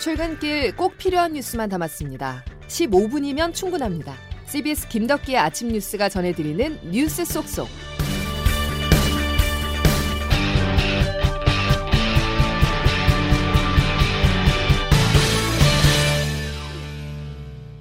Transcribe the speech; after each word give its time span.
출근길 0.00 0.74
꼭 0.76 0.96
필요한 0.96 1.34
뉴스만 1.34 1.68
담았습니다. 1.68 2.42
15분이면 2.68 3.52
충분합니다. 3.52 4.14
CBS 4.46 4.88
김덕기의 4.88 5.36
아침 5.36 5.68
뉴스가 5.68 6.08
전해드리는 6.08 6.90
뉴스 6.90 7.22
속속. 7.26 7.68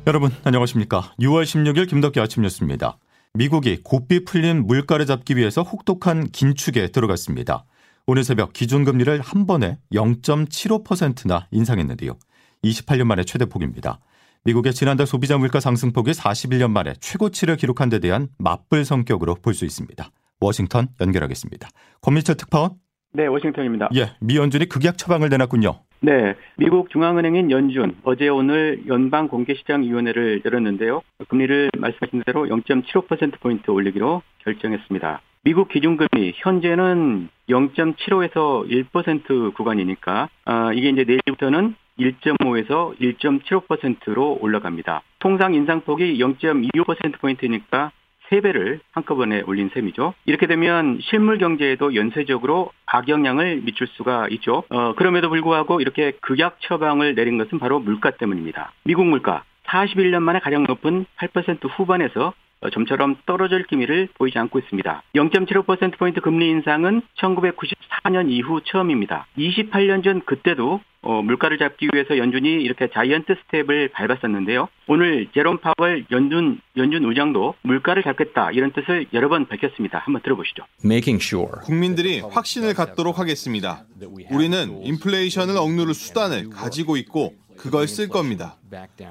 여러분 0.06 0.32
안녕하십니까? 0.43 1.14
6월 1.21 1.43
16일 1.43 1.88
김덕기 1.88 2.20
아침 2.20 2.43
뉴스입니다. 2.43 2.97
미국이 3.33 3.79
고삐 3.82 4.25
풀린 4.25 4.68
물가를 4.68 5.06
잡기 5.06 5.38
위해서 5.38 5.61
혹독한 5.61 6.32
긴축에 6.32 6.89
들어갔습니다. 6.89 7.64
오늘 8.12 8.23
새벽 8.23 8.54
기준금리를 8.54 9.21
한 9.21 9.46
번에 9.46 9.78
0.75%나 9.93 11.46
인상했는데요. 11.52 12.18
28년 12.64 13.04
만에 13.04 13.24
최대폭입니다. 13.24 14.00
미국의 14.46 14.74
지난달 14.74 15.06
소비자 15.06 15.38
물가 15.38 15.60
상승폭이 15.60 16.10
41년 16.14 16.71
만에 16.71 16.93
최고치를 17.00 17.56
기록한 17.57 17.89
데 17.89 18.00
대한 18.00 18.30
맞불 18.39 18.83
성격으로 18.83 19.36
볼 19.36 19.54
수 19.54 19.64
있습니다. 19.64 20.10
워싱턴 20.42 20.88
연결하겠습니다. 21.00 21.69
권미철 22.02 22.38
특파원. 22.38 22.71
네, 23.14 23.28
워싱턴입니다. 23.28 23.89
예, 23.93 24.10
미 24.21 24.38
연준이 24.38 24.68
극약 24.68 24.97
처방을 24.97 25.30
내놨군요. 25.30 25.80
네, 26.00 26.33
미국 26.57 26.89
중앙은행인 26.89 27.52
연준 27.52 27.96
어제 28.04 28.28
오늘 28.28 28.88
연방 28.88 29.28
공개시장위원회를 29.28 30.41
열었는데요. 30.46 31.04
금리를 31.28 31.69
말씀하신 31.78 32.23
대로 32.25 32.47
0.75%포인트 32.47 33.69
올리기로 33.69 34.23
결정했습니다. 34.45 35.22
미국 35.42 35.70
기준금리 35.70 36.34
현재는 36.36 37.30
0.75에서 37.50 38.70
1% 38.92 39.53
구간이니까 39.53 40.30
아, 40.45 40.73
이게 40.73 40.89
이제 40.89 41.06
내일부터는 41.06 41.75
1.5에서 41.97 42.97
1.75%로 43.00 44.38
올라갑니다. 44.41 45.02
통상 45.19 45.53
인상폭이 45.53 46.17
0.25%포인트니까 46.19 47.91
3배를 48.30 48.80
한꺼번에 48.91 49.41
올린 49.47 49.69
셈이죠. 49.73 50.13
이렇게 50.25 50.45
되면 50.45 51.00
실물 51.02 51.38
경제에도 51.38 51.95
연쇄적으로 51.95 52.72
악영향을 52.85 53.61
미칠 53.63 53.88
수가 53.88 54.28
있죠. 54.31 54.63
어, 54.69 54.94
그럼에도 54.95 55.30
불구하고 55.30 55.80
이렇게 55.80 56.11
극약 56.22 56.58
처방을 56.61 57.16
내린 57.16 57.38
것은 57.38 57.59
바로 57.59 57.80
물가 57.80 58.11
때문입니다. 58.11 58.73
미국 58.83 59.06
물가 59.06 59.44
41년 59.67 60.22
만에 60.22 60.39
가장 60.39 60.63
높은 60.63 61.06
8% 61.17 61.69
후반에서 61.78 62.33
점처럼 62.69 63.15
떨어질 63.25 63.63
기미를 63.65 64.09
보이지 64.17 64.38
않고 64.38 64.59
있습니다. 64.59 65.03
0.75%포인트 65.15 66.19
금리 66.19 66.49
인상은 66.49 67.01
1994년 67.17 68.29
이후 68.29 68.61
처음입니다. 68.66 69.27
28년 69.38 70.03
전 70.03 70.21
그때도 70.25 70.81
어, 71.01 71.21
물가를 71.21 71.57
잡기 71.57 71.88
위해서 71.93 72.17
연준이 72.17 72.61
이렇게 72.61 72.89
자이언트 72.93 73.33
스텝을 73.45 73.89
밟았었는데요. 73.93 74.67
오늘 74.88 75.27
제롬 75.33 75.59
파월 75.59 76.05
연준 76.11 76.59
연준 76.75 77.05
의장도 77.05 77.55
물가를 77.61 78.03
잡겠다 78.03 78.51
이런 78.51 78.73
뜻을 78.73 79.05
여러 79.13 79.29
번 79.29 79.47
밝혔습니다. 79.47 79.99
한번 79.99 80.21
들어보시죠. 80.23 80.63
국민들이 81.63 82.19
확신을 82.19 82.73
갖도록 82.73 83.17
하겠습니다. 83.17 83.85
우리는 84.29 84.83
인플레이션을 84.83 85.55
억누를 85.55 85.94
수단을 85.94 86.49
가지고 86.49 86.97
있고 86.97 87.33
그걸 87.59 87.88
쓸 87.88 88.07
겁니다. 88.07 88.55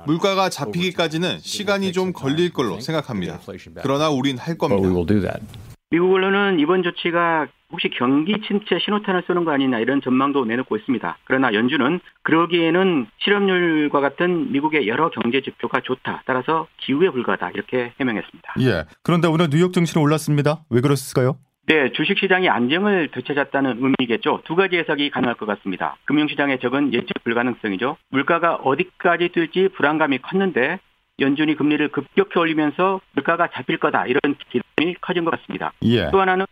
물가가 0.06 0.48
잡히기까지는 0.48 1.38
시간이 1.41 1.92
좀 1.92 2.12
걸릴 2.12 2.52
걸로 2.52 2.80
생각합니다. 2.80 3.40
그러나 3.82 4.10
우린 4.10 4.38
할 4.38 4.56
겁니다. 4.56 4.88
미국 5.90 6.12
언론은 6.12 6.60
이번 6.60 6.82
조치가 6.82 7.46
혹시 7.70 7.88
경기 7.98 8.34
침체 8.46 8.78
신호탄을 8.78 9.24
쏘는 9.27 9.44
거 9.44 9.52
아니냐 9.52 9.78
이런 9.78 10.00
전망도 10.02 10.44
내놓고 10.44 10.77
있습니다. 10.77 11.18
그러나 11.24 11.52
연준은 11.52 12.00
그러기에는 12.22 13.06
실업률과 13.18 14.00
같은 14.00 14.52
미국의 14.52 14.88
여러 14.88 15.10
경제 15.10 15.40
지표가 15.40 15.80
좋다. 15.83 16.23
따라서 16.27 16.67
기후에 16.78 17.11
불과하다. 17.11 17.50
이렇게 17.50 17.92
해명했습니다. 18.00 18.55
예. 18.61 18.84
그런데 19.02 19.28
오늘 19.28 19.48
뉴욕 19.50 19.73
증시는 19.73 20.02
올랐습니다. 20.02 20.64
왜 20.70 20.80
그랬을까요? 20.80 21.39
네, 21.68 21.92
주식시장이 21.92 22.48
안정을 22.48 23.08
되찾았다는 23.08 23.77
의미겠죠. 23.83 24.40
두 24.45 24.56
가지 24.56 24.79
해석이 24.79 25.11
가능할 25.11 25.34
것 25.34 25.45
같습니다. 25.45 25.98
금융시장의 26.06 26.61
적은 26.61 26.95
예측 26.95 27.23
불가능성이죠. 27.24 27.98
물가가 28.08 28.55
어디까지 28.55 29.29
뛸지 29.29 29.74
불안감이 29.74 30.17
컸는데 30.18 30.79
연준이 31.20 31.55
금리를 31.56 31.86
급격히 31.89 32.39
올리면서 32.39 33.02
물가가 33.12 33.48
잡힐 33.48 33.77
거다 33.77 34.06
이런 34.06 34.34
기대감이 34.48 34.95
커진 35.02 35.27
것 35.27 35.33
같습니다. 35.33 35.74
예. 35.83 36.11
또 36.11 36.23
하나는 36.23 36.46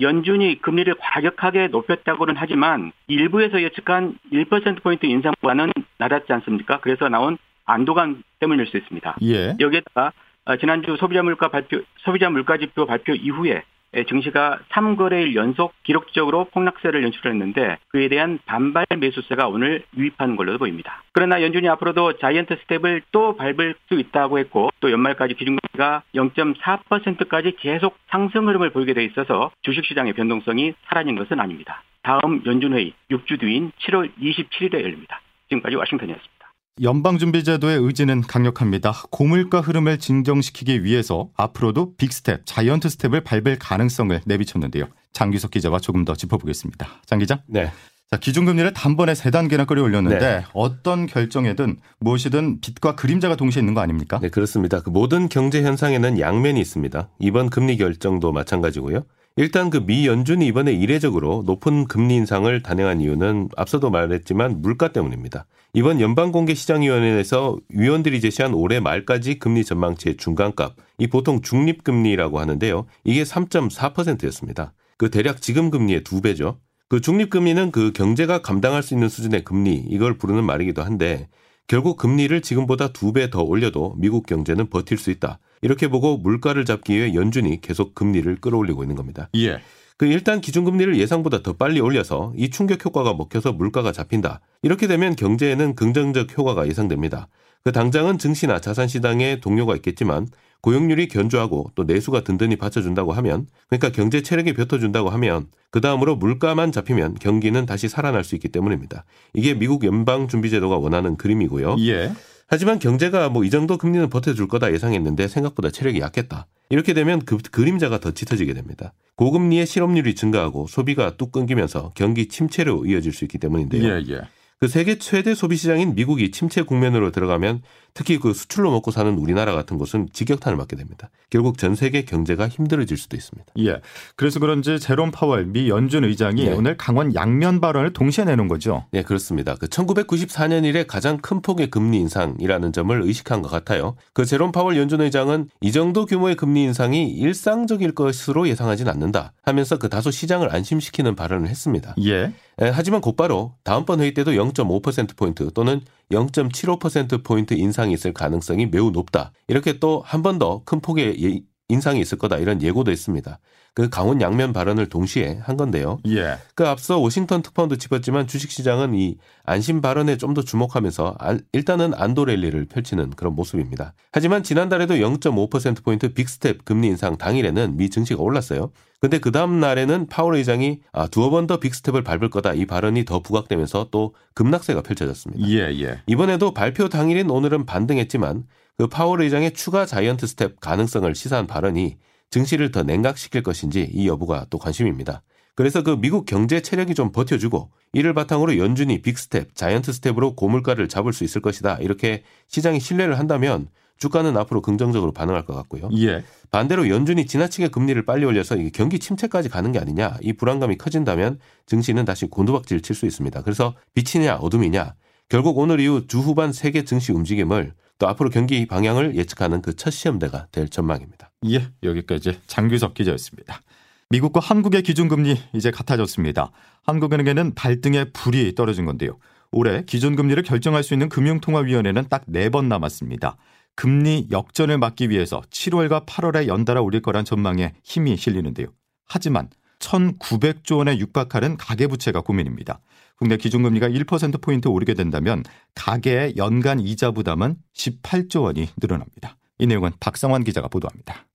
연준이 0.00 0.60
금리를 0.62 0.94
과격하게 1.00 1.68
높였다고는 1.68 2.34
하지만 2.36 2.92
일부에서 3.08 3.62
예측한 3.62 4.18
1%포인트 4.32 5.04
인상보다는 5.04 5.72
낮았지 5.98 6.32
않습니까? 6.32 6.78
그래서 6.78 7.08
나온 7.08 7.38
안도감 7.64 8.22
때문일 8.38 8.68
수 8.68 8.76
있습니다. 8.76 9.16
예. 9.22 9.56
여기에다가 9.58 10.12
지난주 10.60 10.96
소비자 10.96 11.24
물가 11.24 11.48
발표, 11.48 11.82
소비자 11.96 12.30
물가 12.30 12.56
지표 12.56 12.86
발표 12.86 13.14
이후에 13.14 13.50
예, 13.50 13.62
증시가 14.08 14.58
3거래일 14.70 15.34
연속 15.34 15.72
기록적으로 15.82 16.46
폭락세를 16.52 17.02
연출했는데 17.02 17.78
그에 17.88 18.08
대한 18.08 18.38
반발 18.46 18.86
매수세가 18.98 19.48
오늘 19.48 19.82
유입하는 19.96 20.36
걸로 20.36 20.56
보입니다. 20.58 21.02
그러나 21.12 21.42
연준이 21.42 21.68
앞으로도 21.68 22.18
자이언트 22.18 22.56
스텝을 22.62 23.02
또 23.12 23.36
밟을 23.36 23.74
수 23.88 23.94
있다고 23.94 24.38
했고 24.38 24.70
또 24.80 24.90
연말까지 24.92 25.34
기준금리가 25.34 26.02
0.4%까지 26.14 27.56
계속 27.58 27.96
상승 28.08 28.48
흐름을 28.48 28.70
보이게 28.70 28.94
돼 28.94 29.04
있어서 29.04 29.50
주식시장의 29.62 30.12
변동성이 30.12 30.74
사라진 30.86 31.16
것은 31.16 31.40
아닙니다. 31.40 31.82
다음 32.02 32.42
연준회의 32.46 32.94
6주 33.10 33.40
뒤인 33.40 33.72
7월 33.80 34.10
27일에 34.20 34.74
열립니다. 34.74 35.20
지금까지 35.48 35.76
워싱턴이었습니다. 35.76 36.39
연방준비제도의 36.82 37.78
의지는 37.78 38.22
강력합니다. 38.22 38.92
고물가 39.10 39.60
흐름을 39.60 39.98
진정시키기 39.98 40.82
위해서 40.84 41.28
앞으로도 41.36 41.96
big 41.96 42.13
step, 42.13 42.42
giant 42.46 42.88
step을 42.88 43.22
밟을 43.22 43.58
가능성을 43.58 44.20
내비쳤는데요. 44.24 44.86
장규석 45.12 45.50
기자와 45.50 45.80
조금 45.80 46.04
더 46.04 46.14
짚어보겠습니다. 46.14 46.86
장 47.04 47.18
기자. 47.18 47.42
네. 47.46 47.70
자, 48.10 48.16
기준금리를 48.16 48.72
단번에 48.72 49.14
세 49.14 49.30
단계나 49.30 49.66
끌어올렸는데 49.66 50.18
네. 50.18 50.44
어떤 50.52 51.06
결정에든 51.06 51.76
무엇이든 52.00 52.60
빛과 52.60 52.96
그림자가 52.96 53.36
동시에 53.36 53.60
있는 53.60 53.74
거 53.74 53.82
아닙니까? 53.82 54.18
네, 54.20 54.28
그렇습니다. 54.30 54.80
그 54.80 54.90
모든 54.90 55.28
경제 55.28 55.62
현상에는 55.62 56.18
양면이 56.18 56.60
있습니다. 56.60 57.08
이번 57.20 57.50
금리 57.50 57.76
결정도 57.76 58.32
마찬가지고요. 58.32 59.04
일단 59.36 59.70
그 59.70 59.78
미 59.78 60.06
연준이 60.06 60.46
이번에 60.46 60.72
이례적으로 60.72 61.44
높은 61.46 61.86
금리 61.86 62.16
인상을 62.16 62.62
단행한 62.62 63.00
이유는 63.00 63.48
앞서도 63.56 63.90
말했지만 63.90 64.60
물가 64.60 64.92
때문입니다. 64.92 65.46
이번 65.72 66.00
연방공개시장위원회에서 66.00 67.58
위원들이 67.68 68.20
제시한 68.20 68.54
올해 68.54 68.80
말까지 68.80 69.38
금리 69.38 69.64
전망치의 69.64 70.16
중간값, 70.16 70.74
이 70.98 71.06
보통 71.06 71.42
중립금리라고 71.42 72.40
하는데요. 72.40 72.86
이게 73.04 73.22
3.4%였습니다. 73.22 74.72
그 74.98 75.10
대략 75.10 75.40
지금 75.40 75.70
금리의 75.70 76.02
두 76.02 76.20
배죠. 76.20 76.58
그 76.88 77.00
중립금리는 77.00 77.70
그 77.70 77.92
경제가 77.92 78.42
감당할 78.42 78.82
수 78.82 78.94
있는 78.94 79.08
수준의 79.08 79.44
금리, 79.44 79.76
이걸 79.76 80.18
부르는 80.18 80.42
말이기도 80.44 80.82
한데 80.82 81.28
결국 81.70 81.96
금리를 81.98 82.42
지금보다 82.42 82.88
두 82.88 83.12
배 83.12 83.30
더 83.30 83.42
올려도 83.42 83.94
미국 83.96 84.26
경제는 84.26 84.70
버틸 84.70 84.98
수 84.98 85.12
있다. 85.12 85.38
이렇게 85.62 85.86
보고 85.86 86.16
물가를 86.16 86.64
잡기 86.64 86.96
위해 86.96 87.14
연준이 87.14 87.60
계속 87.60 87.94
금리를 87.94 88.40
끌어올리고 88.40 88.82
있는 88.82 88.96
겁니다. 88.96 89.28
예. 89.36 89.60
그 89.96 90.06
일단 90.06 90.40
기준금리를 90.40 90.98
예상보다 90.98 91.42
더 91.44 91.52
빨리 91.52 91.78
올려서 91.78 92.32
이 92.36 92.50
충격 92.50 92.84
효과가 92.84 93.14
먹혀서 93.14 93.52
물가가 93.52 93.92
잡힌다. 93.92 94.40
이렇게 94.62 94.88
되면 94.88 95.14
경제에는 95.14 95.76
긍정적 95.76 96.36
효과가 96.36 96.66
예상됩니다. 96.66 97.28
그 97.62 97.70
당장은 97.70 98.18
증시나 98.18 98.60
자산 98.60 98.88
시장에 98.88 99.38
동료가 99.40 99.76
있겠지만 99.76 100.26
고용률이 100.62 101.08
견조하고 101.08 101.70
또 101.74 101.84
내수가 101.84 102.22
든든히 102.24 102.56
받쳐준다고 102.56 103.12
하면 103.12 103.46
그러니까 103.68 103.90
경제 103.90 104.22
체력이 104.22 104.54
뱉어준다고 104.54 105.10
하면 105.10 105.46
그 105.70 105.80
다음으로 105.80 106.16
물가만 106.16 106.72
잡히면 106.72 107.14
경기는 107.14 107.64
다시 107.66 107.88
살아날 107.88 108.24
수 108.24 108.34
있기 108.34 108.48
때문입니다. 108.48 109.04
이게 109.34 109.54
미국 109.54 109.84
연방준비제도가 109.84 110.76
원하는 110.76 111.16
그림이고요. 111.16 111.76
예. 111.80 112.12
하지만 112.46 112.80
경제가 112.80 113.28
뭐 113.28 113.44
이 113.44 113.50
정도 113.50 113.78
금리는 113.78 114.10
버텨줄 114.10 114.48
거다 114.48 114.72
예상했는데 114.72 115.28
생각보다 115.28 115.70
체력이 115.70 116.00
약했다. 116.00 116.46
이렇게 116.70 116.94
되면 116.94 117.20
그 117.24 117.38
그림자가 117.38 118.00
더 118.00 118.10
짙어지게 118.10 118.54
됩니다. 118.54 118.92
고금리의 119.16 119.66
실업률이 119.66 120.14
증가하고 120.14 120.66
소비가 120.66 121.16
뚝 121.16 121.30
끊기면서 121.32 121.92
경기 121.94 122.26
침체로 122.26 122.86
이어질 122.86 123.12
수 123.12 123.24
있기 123.24 123.38
때문인데요. 123.38 123.84
예, 123.84 124.04
예. 124.08 124.20
그 124.58 124.68
세계 124.68 124.98
최대 124.98 125.34
소비 125.34 125.56
시장인 125.56 125.94
미국이 125.94 126.30
침체 126.32 126.62
국면으로 126.62 127.12
들어가면 127.12 127.62
특히 127.94 128.18
그 128.18 128.32
수출로 128.32 128.70
먹고 128.70 128.90
사는 128.90 129.12
우리나라 129.14 129.54
같은 129.54 129.78
곳은 129.78 130.08
직격탄을 130.12 130.56
맞게 130.56 130.76
됩니다. 130.76 131.10
결국 131.28 131.58
전 131.58 131.74
세계 131.74 132.04
경제가 132.04 132.48
힘들어질 132.48 132.96
수도 132.96 133.16
있습니다. 133.16 133.52
예. 133.58 133.80
그래서 134.16 134.40
그런지 134.40 134.80
제롬 134.80 135.10
파월 135.10 135.46
미 135.46 135.68
연준 135.68 136.04
의장이 136.04 136.44
네. 136.44 136.52
오늘 136.52 136.76
강원 136.76 137.14
양면 137.14 137.60
발언을 137.60 137.92
동시에 137.92 138.24
내놓은 138.24 138.48
거죠. 138.48 138.86
네, 138.90 139.02
그렇습니다. 139.02 139.54
그 139.54 139.66
1994년 139.66 140.64
이래 140.64 140.84
가장 140.84 141.18
큰 141.18 141.40
폭의 141.40 141.70
금리 141.70 141.98
인상이라는 141.98 142.72
점을 142.72 143.02
의식한 143.02 143.42
것 143.42 143.48
같아요. 143.48 143.96
그 144.12 144.24
제롬 144.24 144.52
파월 144.52 144.76
연준 144.76 145.00
의장은 145.00 145.48
이 145.60 145.72
정도 145.72 146.06
규모의 146.06 146.34
금리 146.34 146.62
인상이 146.64 147.10
일상적일 147.10 147.94
것으로 147.94 148.48
예상하진 148.48 148.88
않는다 148.88 149.32
하면서 149.42 149.78
그 149.78 149.88
다소 149.88 150.10
시장을 150.10 150.54
안심시키는 150.54 151.14
발언을 151.14 151.48
했습니다. 151.48 151.94
예. 152.04 152.32
하지만 152.58 153.00
곧바로 153.00 153.54
다음번 153.64 154.00
회의 154.00 154.12
때도 154.12 154.32
0.5%포인트 154.32 155.50
또는 155.54 155.80
0.75%포인트 156.12 157.54
인상이 157.80 157.94
있을 157.94 158.12
가능성이 158.12 158.66
매우 158.66 158.90
높다. 158.90 159.32
이렇게 159.48 159.78
또 159.78 160.02
한 160.04 160.22
번 160.22 160.38
더 160.38 160.62
큰 160.66 160.80
폭의 160.80 161.16
예, 161.24 161.40
인상이 161.68 162.00
있을 162.00 162.18
거다. 162.18 162.36
이런 162.38 162.60
예고도 162.62 162.90
했습니다. 162.90 163.38
그 163.72 163.88
강온 163.88 164.20
양면 164.20 164.52
발언을 164.52 164.88
동시에 164.88 165.38
한 165.42 165.56
건데요. 165.56 165.98
예. 166.08 166.36
그 166.56 166.66
앞서 166.66 166.98
워싱턴 166.98 167.40
특파원도 167.42 167.76
짚었지만 167.76 168.26
주식시장은 168.26 168.94
이 168.94 169.16
안심 169.44 169.80
발언에 169.80 170.16
좀 170.16 170.34
더 170.34 170.42
주목하면서 170.42 171.16
일단은 171.52 171.94
안도 171.94 172.24
랠리를 172.24 172.66
펼치는 172.66 173.10
그런 173.10 173.34
모습입니다. 173.34 173.94
하지만 174.12 174.42
지난달에도 174.42 174.94
0.5%포인트 174.96 176.12
big 176.12 176.34
step 176.34 176.64
금리 176.64 176.88
인상 176.88 177.16
당일에는 177.16 177.76
미 177.76 177.88
증시가 177.88 178.20
올랐어요. 178.22 178.72
근데 179.00 179.18
그 179.18 179.32
다음 179.32 179.60
날에는 179.60 180.08
파월 180.08 180.34
의장이 180.36 180.80
아, 180.92 181.06
두어 181.06 181.30
번 181.30 181.46
더 181.46 181.58
big 181.58 181.72
step을 181.72 182.04
밟을 182.04 182.28
거다 182.28 182.52
이 182.52 182.66
발언이 182.66 183.06
더 183.06 183.20
부각되면서 183.20 183.88
또 183.90 184.14
급락세가 184.34 184.82
펼쳐졌습니다. 184.82 185.48
예, 185.48 185.74
예. 185.82 186.02
이번에도 186.06 186.52
발표 186.52 186.88
당일인 186.90 187.30
오늘은 187.30 187.64
반등했지만 187.64 188.44
그 188.76 188.86
파월 188.88 189.22
의장의 189.22 189.54
추가 189.54 189.86
giant 189.86 190.26
step 190.26 190.60
가능성을 190.60 191.12
시사한 191.14 191.46
발언이 191.46 191.96
증시를 192.30 192.70
더 192.70 192.82
냉각시킬 192.82 193.42
것인지 193.42 193.88
이 193.92 194.06
여부가 194.06 194.46
또 194.50 194.58
관심입니다. 194.58 195.22
그래서 195.54 195.82
그 195.82 195.96
미국 195.98 196.26
경제 196.26 196.60
체력이 196.60 196.94
좀 196.94 197.10
버텨주고 197.10 197.70
이를 197.92 198.14
바탕으로 198.14 198.58
연준이 198.58 199.02
big 199.02 199.21
step, 199.21 199.54
giant 199.54 199.92
step으로 199.94 200.34
고물가를 200.36 200.88
잡을 200.88 201.12
수 201.12 201.24
있을 201.24 201.40
것이다. 201.40 201.78
이렇게 201.80 202.22
시장이 202.48 202.80
신뢰를 202.80 203.18
한다면 203.18 203.68
주가는 204.00 204.36
앞으로 204.36 204.62
긍정적으로 204.62 205.12
반응할 205.12 205.44
것 205.44 205.54
같고요. 205.54 205.88
예. 205.98 206.24
반대로 206.50 206.88
연준이 206.88 207.26
지나치게 207.26 207.68
금리를 207.68 208.04
빨리 208.04 208.24
올려서 208.24 208.56
경기 208.74 208.98
침체까지 208.98 209.48
가는 209.48 209.70
게 209.70 209.78
아니냐 209.78 210.16
이 210.22 210.32
불안감이 210.32 210.76
커진다면 210.76 211.38
증시는 211.66 212.04
다시 212.04 212.26
곤두박질 212.26 212.80
칠 212.80 212.96
수 212.96 213.06
있습니다. 213.06 213.42
그래서 213.42 213.74
빛이냐 213.94 214.36
어둠이냐 214.36 214.94
결국 215.28 215.58
오늘 215.58 215.78
이후 215.78 216.06
주 216.08 216.18
후반 216.18 216.52
세계 216.52 216.84
증시 216.84 217.12
움직임을 217.12 217.74
또 217.98 218.08
앞으로 218.08 218.30
경기 218.30 218.66
방향을 218.66 219.14
예측하는 219.16 219.62
그 219.62 219.74
첫 219.76 219.90
시험대가 219.90 220.46
될 220.50 220.68
전망입니다. 220.68 221.30
예, 221.50 221.68
여기까지 221.82 222.40
장규석 222.46 222.94
기자였습니다. 222.94 223.60
미국과 224.08 224.40
한국의 224.40 224.82
기준금리 224.82 225.36
이제 225.54 225.70
같아졌습니다. 225.70 226.50
한국은행에는 226.84 227.54
발등에 227.54 228.06
불이 228.12 228.54
떨어진 228.56 228.86
건데요. 228.86 229.18
올해 229.52 229.84
기준금리를 229.84 230.42
결정할 230.42 230.82
수 230.82 230.94
있는 230.94 231.08
금융통화위원회는 231.08 232.06
딱 232.08 232.24
네 232.26 232.48
번 232.48 232.68
남았습니다. 232.68 233.36
금리 233.74 234.28
역전을 234.30 234.78
막기 234.78 235.10
위해서 235.10 235.40
7월과 235.50 236.06
8월에 236.06 236.46
연달아 236.46 236.80
올릴 236.80 237.02
거란 237.02 237.24
전망에 237.24 237.74
힘이 237.82 238.16
실리는데요. 238.16 238.68
하지만 239.06 239.48
1,900조 239.80 240.78
원에 240.78 240.98
육박하는 240.98 241.56
가계부채가 241.56 242.20
고민입니다. 242.20 242.80
국내 243.16 243.36
기준금리가 243.36 243.88
1%포인트 243.88 244.68
오르게 244.68 244.94
된다면 244.94 245.42
가계의 245.74 246.36
연간 246.36 246.80
이자 246.80 247.10
부담은 247.10 247.56
18조 247.74 248.42
원이 248.42 248.68
늘어납니다. 248.80 249.36
이 249.58 249.66
내용은 249.66 249.92
박성환 250.00 250.44
기자가 250.44 250.68
보도합니다. 250.68 251.26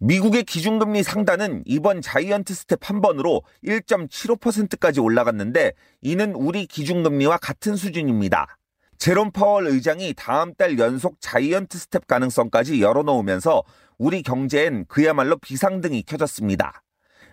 미국의 0.00 0.42
기준금리 0.42 1.04
상단은 1.04 1.62
이번 1.64 2.00
giant 2.00 2.52
step 2.54 2.90
한 2.90 3.00
번으로 3.00 3.42
1.75%까지 3.64 4.98
올라갔는데 4.98 5.72
이는 6.00 6.34
우리 6.34 6.66
기준금리와 6.66 7.36
같은 7.36 7.76
수준입니다. 7.76 8.58
제롬 9.02 9.32
파월 9.32 9.66
의장이 9.66 10.14
다음 10.16 10.54
달 10.54 10.78
연속 10.78 11.16
giant 11.18 11.76
step 11.76 12.06
가능성까지 12.06 12.80
열어놓으면서 12.80 13.64
우리 13.98 14.22
경제엔 14.22 14.84
그야말로 14.86 15.38
비상등이 15.38 16.04
켜졌습니다. 16.04 16.84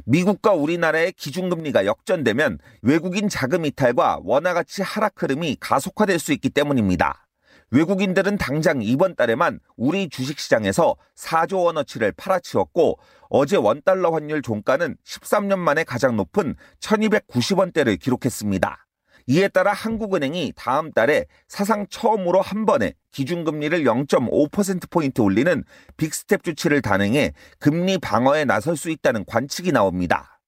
미국과 0.06 0.54
우리나라의 0.54 1.12
기준금리가 1.12 1.86
역전되면 1.86 2.58
외국인 2.82 3.30
자금 3.30 3.66
이탈과 3.66 4.22
원화 4.24 4.56
가치 4.56 4.82
하락 4.82 5.22
흐름이 5.22 5.58
가속화될 5.60 6.18
수 6.18 6.34
있기 6.34 6.50
때문입니다. 6.50 7.28
외국인들은 7.70 8.40
당장 8.40 8.82
이번 8.82 9.16
달에만 9.16 9.60
우리 9.78 10.10
주식시장에서 10.10 10.96
4조 11.16 11.66
원어치를 11.66 12.14
팔아치웠고 12.14 12.98
어제 13.30 13.58
원달러 13.58 14.10
환율 14.10 14.42
종가는 14.42 14.98
13년 15.06 15.60
만에 15.60 15.84
가장 15.84 16.16
높은 16.16 16.56
1290원대를 16.80 18.00
기록했습니다. 18.00 18.89
이에 19.30 19.48
따라 19.48 19.74
한국은행이 19.74 20.54
다음 20.56 20.92
달에 20.92 21.28
사상 21.48 21.86
처음으로 21.88 22.42
한 22.42 22.66
번에 22.66 22.96
기준금리를 23.12 23.84
0.5%포인트 23.84 25.22
올리는 25.22 25.64
big 25.98 26.17
step 26.17 26.44
조치를 26.44 26.82
단행해 26.82 27.34
금리 27.60 28.00
방어에 28.00 28.46
나설 28.46 28.76
수 28.76 28.90
있다는 28.90 29.26
관측이 29.26 29.72
나옵니다. 29.72 30.40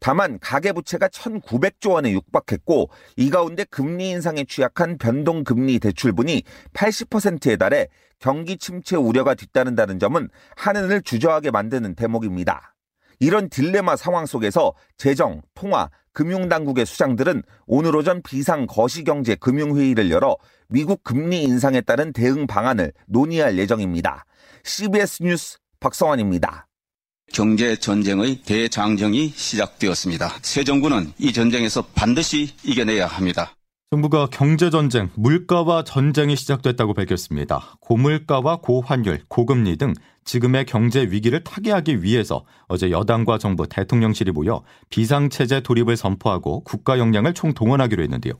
다만 0.00 0.38
가계부채가 0.40 1.08
1,900조 1.08 1.90
원에 1.90 2.10
육박했고 2.12 2.88
이 3.16 3.28
가운데 3.28 3.64
금리 3.64 4.08
인상에 4.08 4.44
취약한 4.44 4.96
변동금리 4.96 5.78
대출분이 5.78 6.42
80%에 6.72 7.56
달해 7.56 7.88
경기 8.18 8.56
침체 8.56 8.96
우려가 8.96 9.34
뒤따른다는 9.34 9.98
점은 9.98 10.30
한은을 10.56 11.02
주저하게 11.02 11.50
만드는 11.50 11.96
대목입니다. 11.96 12.74
이런 13.20 13.50
딜레마 13.50 13.94
상황 13.94 14.24
속에서 14.24 14.72
재정, 14.96 15.42
통화, 15.54 15.90
금융당국의 16.12 16.86
수장들은 16.86 17.42
오늘 17.66 17.96
오전 17.96 18.22
비상 18.22 18.66
거시경제 18.66 19.34
금융회의를 19.36 20.10
열어 20.10 20.36
미국 20.68 21.02
금리 21.04 21.42
인상에 21.42 21.80
따른 21.80 22.12
대응 22.12 22.46
방안을 22.46 22.92
논의할 23.06 23.58
예정입니다. 23.58 24.24
CBS 24.64 25.22
뉴스 25.22 25.58
박성환입니다. 25.80 26.66
경제 27.32 27.76
전쟁의 27.76 28.42
대장정이 28.42 29.32
시작되었습니다. 29.34 30.38
새 30.42 30.64
정부는 30.64 31.12
이 31.18 31.32
전쟁에서 31.32 31.82
반드시 31.94 32.50
이겨내야 32.62 33.06
합니다. 33.06 33.54
정부가 33.92 34.26
경제전쟁, 34.28 35.10
물가와 35.16 35.84
전쟁이 35.84 36.34
시작됐다고 36.34 36.94
밝혔습니다. 36.94 37.76
고물가와 37.80 38.60
고환율, 38.62 39.20
고금리 39.28 39.76
등 39.76 39.92
지금의 40.24 40.64
경제 40.64 41.02
위기를 41.02 41.44
타개하기 41.44 42.02
위해서 42.02 42.46
어제 42.68 42.90
여당과 42.90 43.36
정부, 43.36 43.68
대통령실이 43.68 44.30
모여 44.30 44.62
비상체제 44.88 45.60
돌입을 45.60 45.98
선포하고 45.98 46.60
국가 46.64 46.98
역량을 46.98 47.34
총동원하기로 47.34 48.02
했는데요. 48.02 48.32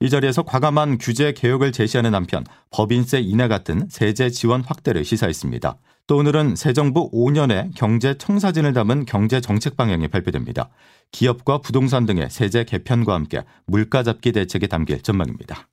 이 0.00 0.10
자리에서 0.10 0.42
과감한 0.42 0.98
규제 0.98 1.32
개혁을 1.32 1.72
제시하는 1.72 2.14
한편 2.14 2.44
법인세 2.70 3.20
인하 3.20 3.48
같은 3.48 3.88
세제 3.88 4.28
지원 4.28 4.60
확대를 4.60 5.06
시사했습니다. 5.06 5.78
또 6.10 6.16
오늘은 6.16 6.56
새 6.56 6.72
정부 6.72 7.08
5년의 7.12 7.70
경제 7.76 8.18
청사진을 8.18 8.72
담은 8.72 9.04
경제 9.04 9.40
정책 9.40 9.76
방향이 9.76 10.08
발표됩니다. 10.08 10.68
기업과 11.12 11.58
부동산 11.58 12.04
등의 12.04 12.30
세제 12.30 12.64
개편과 12.64 13.14
함께 13.14 13.44
물가 13.64 14.02
잡기 14.02 14.32
대책에 14.32 14.66
담길 14.66 15.02
전망입니다. 15.02 15.68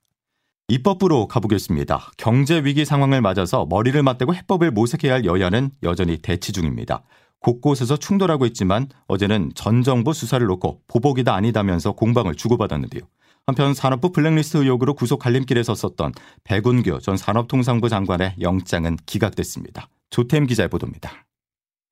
입법부로 0.67 1.27
가보겠습니다. 1.27 2.11
경제 2.17 2.59
위기 2.59 2.85
상황을 2.85 3.19
맞아서 3.19 3.65
머리를 3.65 4.03
맞대고 4.03 4.35
해법을 4.35 4.69
모색해야 4.69 5.11
할 5.11 5.25
여야는 5.25 5.71
여전히 5.81 6.19
대치 6.19 6.51
중입니다. 6.51 7.01
곳곳에서 7.39 7.97
충돌하고 7.97 8.45
있지만 8.45 8.89
어제는 9.07 9.53
전 9.55 9.81
정부 9.81 10.13
수사를 10.13 10.45
놓고 10.45 10.81
보복이다 10.87 11.33
아니다면서 11.33 11.93
공방을 11.93 12.35
주고받았는데요. 12.35 13.01
한편 13.47 13.73
산업부 13.73 14.11
블랙리스트 14.11 14.57
의혹으로 14.57 14.93
구속 14.93 15.17
갈림길에 15.17 15.63
섰었던 15.63 16.11
백운규 16.43 16.99
전 17.01 17.17
산업통상부 17.17 17.89
장관의 17.89 18.35
영장은 18.39 18.97
기각됐습니다. 19.07 19.89
조템 20.09 20.47
기자의 20.47 20.69
보도입니다. 20.69 21.27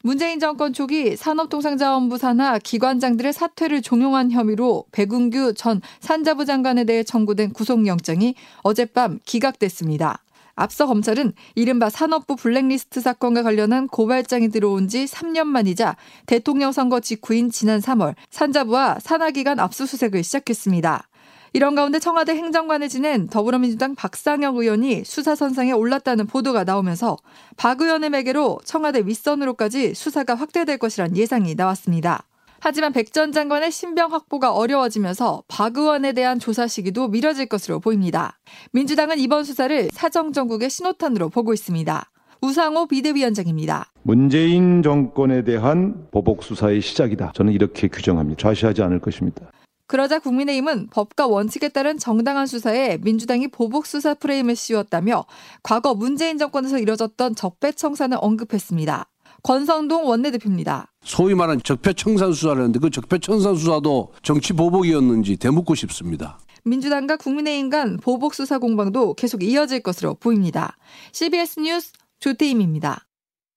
문재인 0.03 0.39
정권 0.39 0.71
초기 0.71 1.15
산업통상자원부 1.15 2.19
산하 2.19 2.59
기관장들의 2.59 3.33
사퇴를 3.33 3.81
종용한 3.81 4.29
혐의로 4.29 4.85
백운규 4.91 5.55
전 5.55 5.81
산자부 5.99 6.45
장관에 6.45 6.83
대해 6.83 7.03
청구된 7.03 7.53
구속영장이 7.53 8.35
어젯밤 8.61 9.19
기각됐습니다. 9.25 10.21
앞서 10.53 10.85
검찰은 10.85 11.33
이른바 11.55 11.89
산업부 11.89 12.35
블랙리스트 12.35 13.01
사건과 13.01 13.43
관련한 13.43 13.87
고발장이 13.87 14.49
들어온 14.49 14.87
지 14.87 15.05
3년 15.05 15.45
만이자 15.45 15.97
대통령 16.27 16.71
선거 16.71 16.99
직후인 16.99 17.49
지난 17.49 17.79
3월 17.79 18.15
산자부와 18.29 18.99
산하기관 19.01 19.59
압수수색을 19.59 20.23
시작했습니다. 20.23 21.07
이런 21.55 21.73
가운데 21.73 21.99
청와대 21.99 22.33
행정관을 22.33 22.89
지낸 22.89 23.27
더불어민주당 23.27 23.95
박상혁 23.95 24.57
의원이 24.57 25.05
수사선상에 25.05 25.71
올랐다는 25.71 26.27
보도가 26.27 26.65
나오면서 26.65 27.15
박 27.55 27.79
의원의 27.79 28.09
매개로 28.09 28.59
청와대 28.65 28.99
윗선으로까지 29.05 29.93
수사가 29.93 30.35
확대될 30.35 30.77
것이란 30.77 31.15
예상이 31.15 31.55
나왔습니다. 31.55 32.23
하지만 32.59 32.91
백 32.91 33.13
전 33.13 33.31
장관의 33.31 33.71
신병 33.71 34.11
확보가 34.11 34.51
어려워지면서 34.51 35.43
박 35.47 35.77
의원에 35.77 36.11
대한 36.11 36.39
조사 36.39 36.67
시기도 36.67 37.07
미뤄질 37.07 37.45
것으로 37.45 37.79
보입니다. 37.79 38.37
민주당은 38.73 39.17
이번 39.19 39.45
수사를 39.45 39.87
사정정국의 39.93 40.69
신호탄으로 40.69 41.29
보고 41.29 41.53
있습니다. 41.53 42.11
우상호 42.41 42.87
비대위원장입니다. 42.87 43.93
문재인 44.03 44.83
정권에 44.83 45.45
대한 45.45 46.05
보복 46.11 46.43
수사의 46.43 46.81
시작이다. 46.81 47.31
저는 47.33 47.53
이렇게 47.53 47.87
규정합니다. 47.87 48.41
좌시하지 48.41 48.81
않을 48.83 48.99
것입니다. 48.99 49.45
그러자 49.87 50.19
국민의힘은 50.19 50.87
법과 50.91 51.27
원칙에 51.27 51.69
따른 51.69 51.97
정당한 51.97 52.47
수사에 52.47 52.97
민주당이 53.01 53.49
보복 53.49 53.85
수사 53.85 54.13
프레임을 54.13 54.55
씌웠다며 54.55 55.25
과거 55.61 55.93
문재인 55.93 56.37
정권에서 56.37 56.79
이뤄졌던 56.79 57.35
적폐 57.35 57.71
청산을 57.71 58.17
언급했습니다. 58.19 59.05
권성동 59.43 60.07
원내대표입니다. 60.07 60.91
소위 61.03 61.35
말하는 61.35 61.61
적폐 61.63 61.93
청산 61.93 62.33
수사를 62.33 62.57
했는데 62.57 62.79
그 62.79 62.89
적폐 62.89 63.19
청산 63.19 63.55
수사도 63.55 64.11
정치 64.23 64.53
보복이었는지 64.53 65.37
되묻고 65.37 65.75
싶습니다. 65.75 66.39
민주당과 66.63 67.17
국민의힘 67.17 67.69
간 67.69 67.97
보복 67.97 68.33
수사 68.33 68.57
공방도 68.57 69.13
계속 69.13 69.43
이어질 69.43 69.81
것으로 69.81 70.15
보입니다. 70.15 70.77
CBS 71.11 71.59
뉴스 71.59 71.91
조태임입니다. 72.19 73.05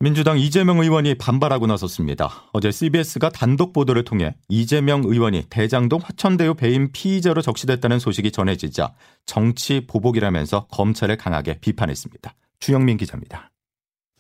민주당 0.00 0.38
이재명 0.38 0.78
의원이 0.78 1.16
반발하고 1.16 1.66
나섰습니다. 1.66 2.44
어제 2.52 2.70
CBS가 2.70 3.30
단독 3.30 3.72
보도를 3.72 4.04
통해 4.04 4.36
이재명 4.48 5.02
의원이 5.04 5.46
대장동 5.50 5.98
화천대유 6.00 6.54
배임 6.54 6.92
피의자로 6.92 7.42
적시됐다는 7.42 7.98
소식이 7.98 8.30
전해지자 8.30 8.94
정치 9.26 9.86
보복이라면서 9.88 10.68
검찰을 10.70 11.16
강하게 11.16 11.58
비판했습니다. 11.58 12.32
주영민 12.60 12.96
기자입니다. 12.96 13.50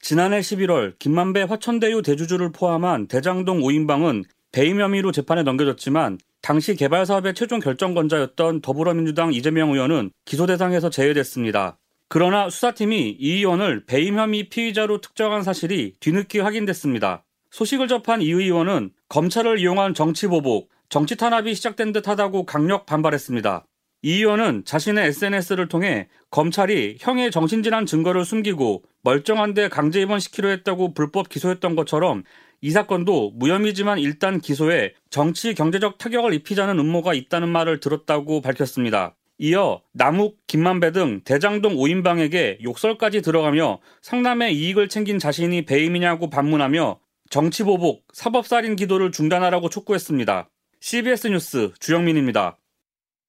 지난해 0.00 0.40
11월 0.40 0.98
김만배 0.98 1.42
화천대유 1.42 2.02
대주주를 2.02 2.50
포함한 2.50 3.06
대장동 3.06 3.60
5인방은 3.60 4.24
배임 4.50 4.80
혐의로 4.80 5.12
재판에 5.12 5.44
넘겨졌지만 5.44 6.18
당시 6.42 6.74
개발 6.74 7.06
사업의 7.06 7.34
최종 7.34 7.60
결정권자였던 7.60 8.62
더불어민주당 8.62 9.32
이재명 9.32 9.70
의원은 9.70 10.10
기소 10.24 10.46
대상에서 10.46 10.90
제외됐습니다. 10.90 11.78
그러나 12.10 12.48
수사팀이 12.48 13.16
이 13.20 13.32
의원을 13.34 13.84
배임 13.84 14.18
혐의 14.18 14.48
피의자로 14.48 15.02
특정한 15.02 15.42
사실이 15.42 15.96
뒤늦게 16.00 16.40
확인됐습니다. 16.40 17.24
소식을 17.50 17.86
접한 17.86 18.22
이 18.22 18.30
의원은 18.30 18.92
검찰을 19.10 19.58
이용한 19.58 19.92
정치보복, 19.92 20.70
정치 20.88 21.16
탄압이 21.16 21.54
시작된 21.54 21.92
듯하다고 21.92 22.46
강력 22.46 22.86
반발했습니다. 22.86 23.66
이 24.00 24.14
의원은 24.14 24.64
자신의 24.64 25.08
SNS를 25.08 25.68
통해 25.68 26.08
검찰이 26.30 26.96
형의 26.98 27.30
정신질환 27.30 27.84
증거를 27.84 28.24
숨기고 28.24 28.84
멀쩡한 29.02 29.52
데 29.52 29.68
강제 29.68 30.00
입원시키려 30.00 30.48
했다고 30.48 30.94
불법 30.94 31.28
기소했던 31.28 31.76
것처럼 31.76 32.22
이 32.62 32.70
사건도 32.70 33.32
무혐의지만 33.34 33.98
일단 33.98 34.40
기소해 34.40 34.94
정치 35.10 35.52
경제적 35.52 35.98
타격을 35.98 36.32
입히자는 36.32 36.78
음모가 36.78 37.12
있다는 37.12 37.50
말을 37.50 37.80
들었다고 37.80 38.40
밝혔습니다. 38.40 39.14
이어 39.38 39.80
남욱, 39.92 40.36
김만배 40.48 40.92
등 40.92 41.20
대장동 41.24 41.76
5인방에게 41.76 42.62
욕설까지 42.62 43.22
들어가며 43.22 43.78
상남의 44.02 44.56
이익을 44.56 44.88
챙긴 44.88 45.20
자신이 45.20 45.64
배임이냐고 45.64 46.28
반문하며 46.28 46.98
정치보복, 47.30 48.04
사법살인 48.12 48.74
기도를 48.74 49.12
중단하라고 49.12 49.68
촉구했습니다. 49.68 50.48
CBS 50.80 51.28
뉴스 51.28 51.72
주영민입니다. 51.78 52.58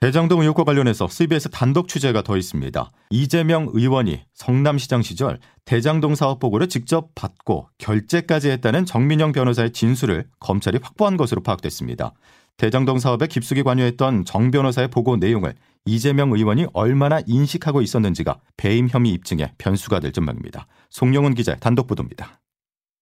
대장동 0.01 0.39
의혹과 0.39 0.63
관련해서 0.63 1.09
CBS 1.09 1.49
단독 1.49 1.89
취재가 1.89 2.21
더 2.21 2.37
있습니다. 2.37 2.91
이재명 3.09 3.67
의원이 3.73 4.21
성남시장 4.33 5.01
시절 5.01 5.39
대장동 5.65 6.15
사업 6.15 6.39
보고를 6.39 6.69
직접 6.69 7.13
받고 7.15 7.67
결재까지 7.77 8.49
했다는 8.49 8.85
정민영 8.85 9.33
변호사의 9.33 9.73
진술을 9.73 10.25
검찰이 10.39 10.79
확보한 10.81 11.17
것으로 11.17 11.43
파악됐습니다. 11.43 12.13
대장동 12.59 12.99
사업에 12.99 13.25
깊숙이 13.25 13.63
관여했던 13.63 14.25
정 14.25 14.51
변호사의 14.51 14.89
보고 14.89 15.15
내용을 15.15 15.53
이재명 15.85 16.33
의원이 16.33 16.67
얼마나 16.73 17.21
인식하고 17.25 17.81
있었는지가 17.81 18.41
배임 18.57 18.89
혐의 18.89 19.13
입증에 19.13 19.53
변수가 19.57 20.01
될 20.01 20.11
전망입니다. 20.11 20.67
송영은 20.89 21.35
기자의 21.35 21.57
단독 21.61 21.87
보도입니다. 21.87 22.41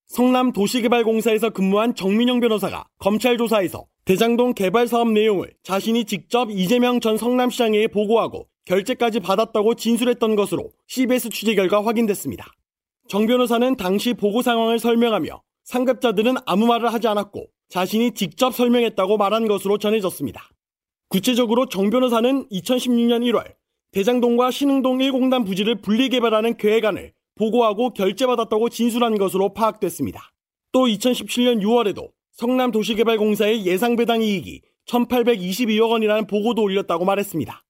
성남 0.05 0.53
도시개발공사에서 0.53 1.49
근무한 1.49 1.95
정민영 1.95 2.39
변호사가 2.39 2.85
검찰 2.99 3.37
조사에서 3.37 3.87
대장동 4.05 4.53
개발 4.53 4.87
사업 4.87 5.11
내용을 5.11 5.51
자신이 5.63 6.05
직접 6.05 6.51
이재명 6.51 6.99
전 6.99 7.17
성남시장에게 7.17 7.87
보고하고 7.87 8.47
결재까지 8.65 9.21
받았다고 9.21 9.73
진술했던 9.73 10.35
것으로 10.35 10.69
CBS 10.85 11.29
취재 11.29 11.55
결과 11.55 11.83
확인됐습니다. 11.83 12.45
정 13.09 13.25
변호사는 13.25 13.75
당시 13.75 14.13
보고 14.13 14.43
상황을 14.43 14.77
설명하며 14.77 15.41
상급자들은 15.63 16.35
아무 16.45 16.67
말을 16.67 16.93
하지 16.93 17.07
않았고 17.07 17.47
자신이 17.69 18.12
직접 18.12 18.53
설명했다고 18.55 19.17
말한 19.17 19.47
것으로 19.47 19.77
전해졌습니다. 19.77 20.50
구체적으로 21.09 21.67
정 21.67 21.89
변호사는 21.89 22.47
2016년 22.50 23.24
1월 23.31 23.55
대장동과 23.91 24.51
신흥동 24.51 25.00
1공단 25.00 25.45
부지를 25.45 25.81
분리개발하는 25.81 26.57
계획안을 26.57 27.13
보고하고 27.36 27.91
결재받았다고 27.93 28.69
진술한 28.69 29.17
것으로 29.17 29.53
파악됐습니다. 29.53 30.31
또 30.71 30.86
2017년 30.86 31.62
6월에도 31.62 32.09
성남도시개발공사의 32.33 33.65
예상배당 33.65 34.21
이익이 34.21 34.62
1822억 34.88 35.89
원이라는 35.91 36.27
보고도 36.27 36.62
올렸다고 36.62 37.05
말했습니다. 37.05 37.63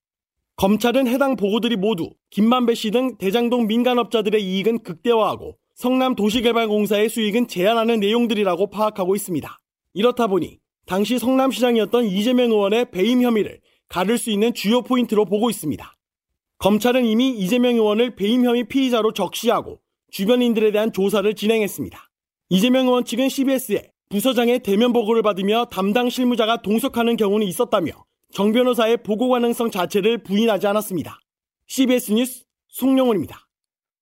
검찰은 0.56 1.08
해당 1.08 1.36
보고들이 1.36 1.76
모두 1.76 2.10
김만배 2.32 2.74
씨 2.74 2.90
등 2.92 3.18
대장동 3.18 3.68
민간업자들의 3.68 4.42
이익은 4.44 4.80
극대화하고 4.80 5.58
성남도시개발공사의 5.76 7.10
수익은 7.10 7.48
제한하는 7.48 8.00
내용들이라고 8.00 8.70
파악하고 8.72 9.16
있습니다. 9.16 9.60
이렇다 9.98 10.28
보니 10.28 10.60
당시 10.86 11.18
성남시장이었던 11.18 12.06
이재명 12.06 12.52
의원의 12.52 12.92
배임 12.92 13.24
혐의를 13.24 13.60
가를 13.90 14.20
수 14.20 14.30
있는 14.30 14.54
주요 14.54 14.84
포인트로 14.84 15.26
보고 15.26 15.50
있습니다. 15.50 15.98
검찰은 16.60 17.04
이미 17.04 17.32
이재명 17.32 17.74
의원을 17.74 18.16
배임 18.16 18.46
혐의 18.46 18.64
피의자로 18.66 19.14
적시하고 19.14 19.80
주변인들에 20.12 20.72
대한 20.72 20.94
조사를 20.94 21.34
진행했습니다. 21.34 22.12
이재명 22.50 22.86
의원 22.86 23.06
측은 23.06 23.28
CBS에 23.30 23.92
부서장의 24.10 24.60
대면 24.60 24.94
보고를 24.94 25.24
받으며 25.24 25.66
담당 25.66 26.12
실무자가 26.12 26.62
동석하는 26.62 27.18
경우는 27.18 27.48
있었다며 27.48 28.06
정 28.32 28.52
변호사의 28.52 28.98
보고 28.98 29.30
가능성 29.30 29.72
자체를 29.72 30.20
부인하지 30.20 30.68
않았습니다. 30.68 31.20
CBS 31.66 32.12
뉴스 32.12 32.44
송영훈입니다. 32.68 33.47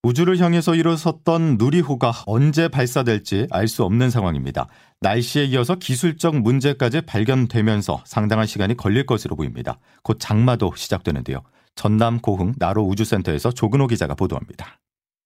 우주를 0.06 0.38
향해서 0.40 0.76
일어섰던 0.76 1.58
누리호가 1.58 2.12
언제 2.28 2.68
발사될지 2.68 3.48
알 3.50 3.68
수 3.68 3.84
없는 3.84 4.12
상황입니다. 4.12 4.68
날씨에 5.02 5.46
이어서 5.46 5.74
기술적 5.74 6.36
문제까지 6.42 7.02
발견되면서 7.02 8.04
상당한 8.06 8.46
시간이 8.46 8.78
걸릴 8.78 9.08
것으로 9.08 9.36
보입니다. 9.36 9.80
곧 10.04 10.18
장마도 10.20 10.74
시작되는데요. 10.76 11.42
전남 11.74 12.20
고흥 12.20 12.54
나로 12.60 12.84
우주센터에서 12.84 13.50
조근호 13.50 13.88
기자가 13.88 14.14
보도합니다. 14.14 14.80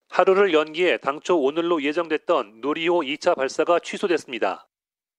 하루를 0.09 0.53
연기해 0.53 0.99
당초 0.99 1.37
오늘로 1.37 1.83
예정됐던 1.83 2.61
누리호 2.61 3.01
2차 3.01 3.35
발사가 3.35 3.79
취소됐습니다. 3.79 4.69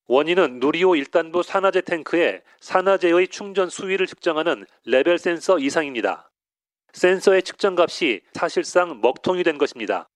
원인은 0.07 0.59
누리호 0.59 0.93
1단부 0.93 1.43
산화제 1.43 1.81
탱크에 1.81 2.41
산화제의 2.61 3.27
충전 3.27 3.69
수위를 3.69 4.07
측정하는 4.07 4.65
레벨 4.85 5.19
센서 5.19 5.59
이상입니다. 5.59 6.30
센서의 6.93 7.43
측정값이 7.43 8.21
사실상 8.33 8.99
먹통이 9.01 9.43
된 9.43 9.57
것입니다. 9.57 10.07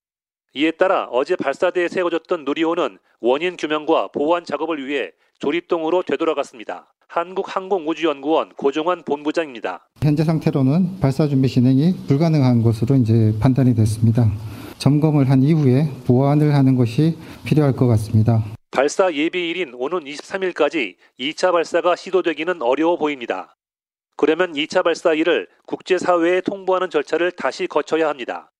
이에 0.54 0.72
따라 0.72 1.08
어제 1.12 1.36
발사대에 1.36 1.88
세워졌던 1.90 2.46
누리호는 2.46 2.98
원인 3.20 3.58
규명과 3.58 4.10
보완 4.10 4.46
작업을 4.46 4.86
위해 4.88 5.12
조립동으로 5.40 6.04
되돌아갔습니다. 6.04 6.94
한국항공우주연구원 7.08 8.54
고종환 8.56 9.04
본부장입니다. 9.04 9.88
현재 10.02 10.24
상태로는 10.24 11.00
발사 11.00 11.28
준비 11.28 11.48
진행이 11.48 12.08
불가능한 12.08 12.64
것으로 12.64 12.96
이제 12.96 13.34
판단이 13.40 13.76
됐습니다. 13.76 14.32
점검을 14.78 15.30
한 15.30 15.44
이후에 15.44 15.90
보완을 16.06 16.54
하는 16.54 16.76
것이 16.76 17.18
필요할 17.46 17.74
것 17.74 17.88
같습니다. 17.88 18.44
발사 18.72 19.14
예비일인 19.14 19.74
오는 19.76 20.00
23일까지 20.02 20.96
2차 21.20 21.52
발사가 21.52 21.96
시도되기는 21.96 22.62
어려워 22.62 22.98
보입니다. 22.98 23.56
그러면 24.18 24.54
2차 24.54 24.84
발사일을 24.84 25.48
국제사회에 25.66 26.42
통보하는 26.42 26.90
절차를 26.90 27.32
다시 27.32 27.68
거쳐야 27.68 28.08
합니다. 28.08 28.52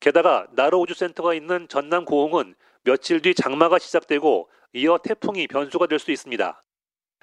게다가 0.00 0.46
나로 0.52 0.80
우주센터가 0.80 1.34
있는 1.34 1.66
전남 1.68 2.04
고흥은 2.04 2.54
며칠 2.84 3.20
뒤 3.20 3.34
장마가 3.34 3.78
시작되고 3.78 4.48
이어 4.74 4.98
태풍이 5.02 5.46
변수가 5.46 5.86
될 5.86 5.98
수 5.98 6.10
있습니다. 6.10 6.60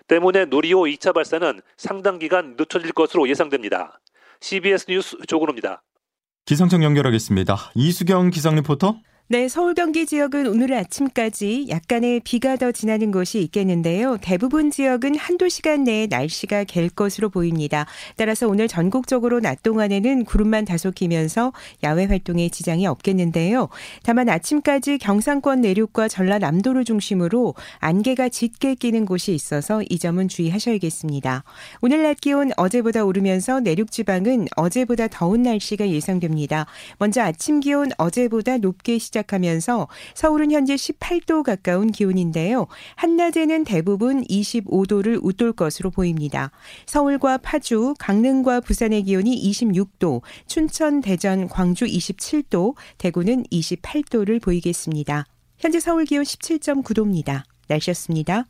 때문에 0.08 0.46
누리호 0.46 0.84
2차 0.84 1.14
발사는 1.14 1.62
상당 1.78 2.20
기간 2.20 2.56
늦춰질 2.58 2.94
것으로 2.94 3.28
예상됩니다. 3.30 4.00
CBS 4.42 4.86
뉴스 4.90 5.18
조근호입니다. 5.28 5.84
기상청 6.46 6.84
연결하겠습니다. 6.84 7.72
이수경 7.76 8.30
기상 8.30 8.56
리포터. 8.56 8.96
네, 9.32 9.48
서울 9.48 9.76
경기 9.76 10.08
지역은 10.08 10.48
오늘 10.48 10.74
아침까지 10.74 11.68
약간의 11.70 12.22
비가 12.22 12.56
더 12.56 12.72
지나는 12.72 13.12
곳이 13.12 13.40
있겠는데요. 13.44 14.18
대부분 14.24 14.72
지역은 14.72 15.16
한두 15.18 15.50
시간 15.50 15.84
내에 15.84 16.08
날씨가 16.08 16.64
갤 16.64 16.90
것으로 16.90 17.30
보입니다. 17.30 17.86
따라서 18.16 18.48
오늘 18.48 18.68
전국적으로 18.68 19.40
낮 19.40 19.62
동안에는 19.62 20.26
구름만 20.26 20.66
다소 20.66 20.90
끼면서 20.90 21.54
야외 21.84 22.06
활동에 22.06 22.50
지장이 22.50 22.88
없겠는데요. 22.88 23.70
다만 24.02 24.30
아침까지 24.30 24.98
경상권 24.98 25.62
내륙과 25.62 26.08
전라남도를 26.08 26.84
중심으로 26.84 27.54
안개가 27.78 28.30
짙게 28.30 28.74
끼는 28.74 29.06
곳이 29.06 29.36
있어서 29.36 29.84
이 29.92 30.00
점은 30.00 30.28
주의하셔야겠습니다. 30.28 31.44
오늘 31.82 32.02
낮 32.02 32.20
기온 32.20 32.50
어제보다 32.58 33.06
오르면서 33.06 33.60
내륙 33.60 33.92
지방은 33.92 34.48
어제보다 34.56 35.08
더운 35.08 35.44
날씨가 35.44 35.88
예상됩니다. 35.88 36.66
먼저 36.98 37.22
아침 37.22 37.60
기온 37.60 37.92
어제보다 38.00 38.58
높게 38.58 38.98
시작 38.98 39.19
시작하면서 39.20 39.88
서울은 40.14 40.52
현재 40.52 40.76
18도 40.76 41.44
가까운 41.44 41.92
기온인데요. 41.92 42.68
한낮에는 42.96 43.64
대부분 43.64 44.24
25도를 44.24 45.20
웃돌 45.22 45.54
것으로 45.54 45.90
보입니다. 45.92 46.52
서울과 46.86 47.40
파주, 47.40 47.96
강릉과 48.00 48.62
부산의 48.62 49.04
기온이 49.04 49.40
26도, 49.52 50.22
춘천, 50.48 51.02
대전, 51.02 51.48
광주 51.48 51.86
27도, 51.86 52.76
대구는 52.98 53.44
28도를 53.52 54.42
보이겠습니다. 54.42 55.26
현재 55.58 55.80
서울 55.80 56.06
기온 56.06 56.24
17.9도입니다. 56.24 57.44
날씨였습니다. 57.68 58.46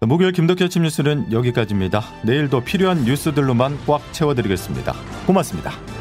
목요일 0.00 0.32
김덕현 0.32 0.66
아침 0.66 0.82
뉴스는 0.82 1.32
여기까지입니다. 1.32 2.02
내일도 2.24 2.62
필요한 2.62 3.04
뉴스들로만 3.04 3.78
꽉 3.86 4.12
채워드리겠습니다. 4.12 4.94
고맙습니다. 5.26 5.93